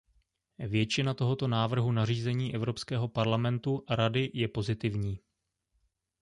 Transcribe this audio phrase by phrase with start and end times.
[0.59, 5.19] Většina tohoto návrhu nařízení Evropského parlamentu a Rady je pozitivní.